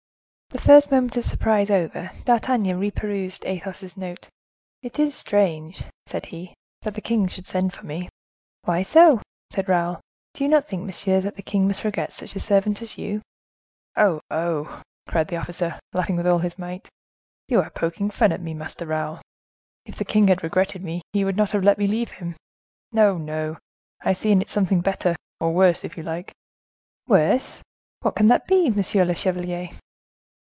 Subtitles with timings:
[0.53, 4.27] The first moment of surprise over, D'Artagnan reperused Athos's note.
[4.81, 8.09] "It is strange," said he, "that the king should send for me."
[8.65, 10.01] "Why so?" said Raoul;
[10.33, 13.21] "do you not think, monsieur, that the king must regret such a servant as you?"
[13.95, 16.89] "Oh, oh!" cried the officer, laughing with all his might;
[17.47, 19.21] "you are poking fun at me, Master Raoul.
[19.85, 22.35] If the king had regretted me, he would not have let me leave him.
[22.91, 23.57] No, no;
[24.01, 26.33] I see in it something better, or worse, if you like."
[27.07, 27.61] "Worse!
[28.01, 29.69] What can that be, monsieur le chevalier?"